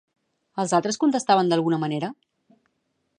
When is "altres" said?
0.77-0.99